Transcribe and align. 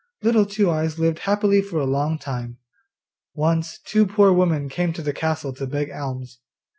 Little 0.23 0.47
Two 0.47 0.67
eyes 0.71 0.97
lived 0.97 1.19
happily 1.29 1.61
for 1.61 1.77
a 1.79 1.85
long 1.85 2.17
time. 2.17 2.57
Once 3.35 3.77
two 3.77 4.07
poor 4.07 4.33
women 4.33 4.67
came 4.67 4.93
to 4.93 5.01
the 5.03 5.13
castle 5.13 5.53
to 5.53 5.67
beg 5.67 5.91
alms. 5.91 6.39